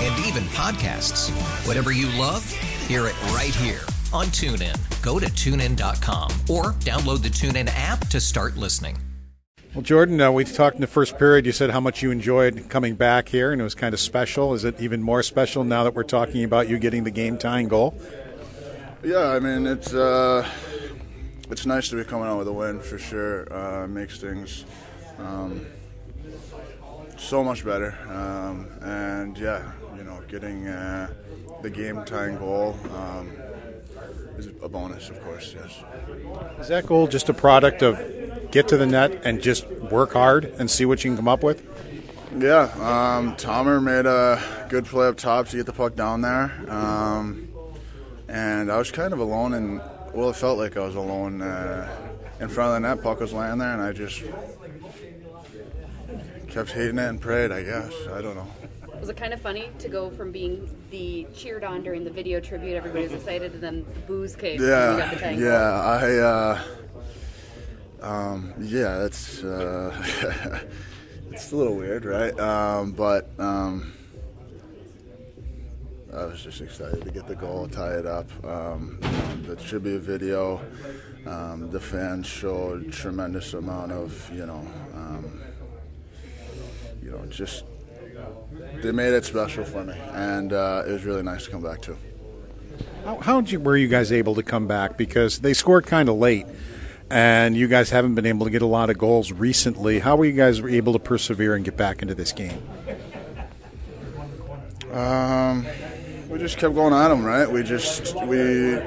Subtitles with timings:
[0.00, 1.30] Yes, and even podcasts.
[1.66, 2.48] Whatever you love,
[2.86, 3.80] hear it right here
[4.12, 5.02] on TuneIn.
[5.02, 8.98] Go to tunein.com or download the TuneIn app to start listening.
[9.74, 11.46] Well, Jordan, uh, we talked in the first period.
[11.46, 14.52] You said how much you enjoyed coming back here, and it was kind of special.
[14.52, 17.68] Is it even more special now that we're talking about you getting the game tying
[17.68, 17.94] goal?
[19.04, 20.46] Yeah, I mean it's uh,
[21.50, 23.52] it's nice to be coming out with a win for sure.
[23.52, 24.64] Uh, makes things
[25.18, 25.64] um,
[27.20, 31.12] so much better, um, and yeah, you know, getting uh,
[31.62, 33.30] the game tying goal um,
[34.38, 35.54] is a bonus, of course.
[35.54, 35.84] Yes.
[36.58, 40.46] Is that goal just a product of get to the net and just work hard
[40.58, 41.66] and see what you can come up with?
[42.38, 46.52] Yeah, um, Tomer made a good play up top to get the puck down there,
[46.68, 47.48] um,
[48.28, 49.80] and I was kind of alone, and
[50.14, 51.88] well, it felt like I was alone uh,
[52.40, 53.02] in front of the net.
[53.02, 54.22] Puck was laying there, and I just
[56.50, 57.52] kept hating it and prayed.
[57.52, 58.48] I guess I don't know.
[59.00, 62.38] Was it kind of funny to go from being the cheered on during the video
[62.38, 64.60] tribute, everybody was excited, and then the boos came?
[64.90, 66.60] and you got Yeah, yeah,
[68.02, 70.66] I, uh, um, yeah, that's, uh,
[71.30, 72.38] it's a little weird, right?
[72.38, 73.90] Um, but, um,
[76.12, 78.28] I was just excited to get the goal, tie it up.
[78.44, 78.98] Um,
[79.46, 80.60] the tribute video,
[81.24, 85.59] um, the fans showed tremendous amount of, you know, um, you know,
[87.36, 87.64] just
[88.82, 91.82] they made it special for me, and uh, it was really nice to come back
[91.82, 91.96] to.
[93.04, 94.96] How, how did you, were you guys able to come back?
[94.96, 96.46] Because they scored kind of late,
[97.10, 99.98] and you guys haven't been able to get a lot of goals recently.
[99.98, 102.62] How were you guys able to persevere and get back into this game?
[104.92, 105.66] Um,
[106.28, 107.50] we just kept going at them, right?
[107.50, 108.80] We just we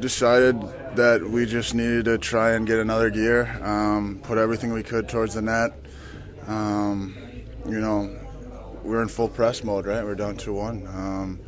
[0.00, 0.60] decided
[0.96, 5.08] that we just needed to try and get another gear, um, put everything we could
[5.08, 5.72] towards the net.
[6.50, 7.16] Um,
[7.64, 8.10] you know,
[8.82, 10.02] we're in full press mode, right?
[10.02, 11.40] We're down two one, um,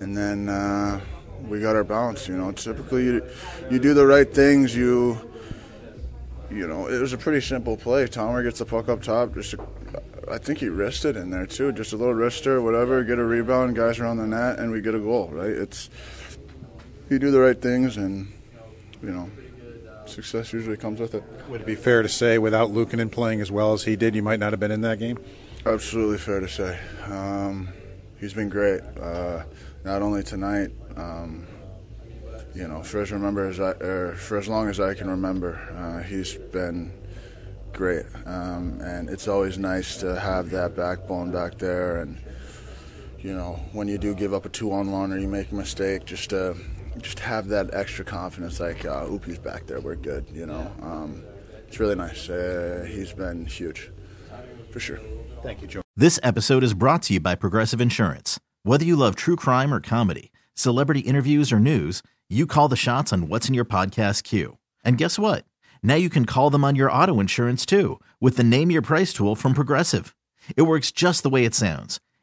[0.00, 1.00] and then uh,
[1.46, 2.26] we got our balance.
[2.26, 3.28] You know, typically you,
[3.70, 4.74] you do the right things.
[4.74, 5.20] You
[6.50, 8.06] you know, it was a pretty simple play.
[8.06, 9.34] Tomer gets the puck up top.
[9.34, 9.58] Just, a,
[10.30, 11.72] I think he wristed in there too.
[11.72, 13.04] Just a little wrister, whatever.
[13.04, 15.28] Get a rebound, guys around the net, and we get a goal.
[15.30, 15.50] Right?
[15.50, 15.90] It's
[17.10, 18.32] you do the right things, and
[19.02, 19.30] you know,
[20.08, 21.22] success usually comes with it.
[21.48, 24.22] Would it be fair to say, without Luukkonen playing as well as he did, you
[24.22, 25.18] might not have been in that game?
[25.66, 26.78] Absolutely fair to say.
[27.06, 27.68] Um,
[28.18, 28.80] he's been great.
[29.00, 29.44] Uh,
[29.84, 30.70] not only tonight.
[30.96, 31.46] Um,
[32.54, 35.56] you know, for as remember as I, or for as long as I can remember,
[35.76, 36.92] uh, he's been
[37.72, 42.00] great, um, and it's always nice to have that backbone back there.
[42.00, 42.18] And
[43.20, 46.30] you know, when you do give up a two-on-one or you make a mistake, just
[46.30, 46.56] to
[47.00, 50.26] just have that extra confidence, like, uh, oop, he's back there, we're good.
[50.32, 51.22] You know, um,
[51.66, 52.28] it's really nice.
[52.28, 53.90] Uh, he's been huge,
[54.70, 55.00] for sure.
[55.42, 55.82] Thank you, Joe.
[55.96, 58.38] This episode is brought to you by Progressive Insurance.
[58.62, 63.12] Whether you love true crime or comedy, celebrity interviews or news, you call the shots
[63.12, 64.58] on what's in your podcast queue.
[64.84, 65.44] And guess what?
[65.82, 69.12] Now you can call them on your auto insurance too with the Name Your Price
[69.12, 70.14] tool from Progressive.
[70.56, 72.00] It works just the way it sounds.